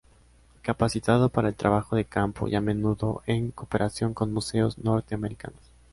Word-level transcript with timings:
Capacitado 0.63 1.29
para 1.29 1.47
el 1.49 1.53
trabajo 1.55 1.95
de 1.95 2.05
campo 2.05 2.47
y 2.47 2.55
a 2.55 2.59
menudo 2.59 3.21
en 3.27 3.51
cooperación 3.51 4.15
con 4.15 4.33
museos 4.33 4.79
Norteamericanos. 4.79 5.61